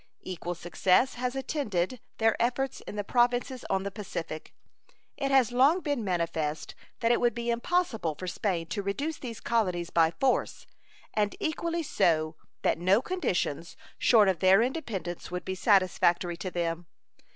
[0.23, 4.51] Equal success has attended their efforts in the Provinces on the Pacific.
[5.15, 9.39] It has long been manifest that it would be impossible for Spain to reduce these
[9.39, 10.65] colonies by force,
[11.13, 16.87] and equally so that no conditions short of their independence would be satisfactory to them.